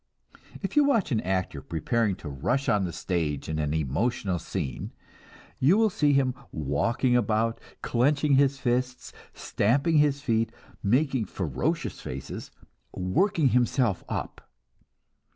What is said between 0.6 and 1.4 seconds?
If you watch an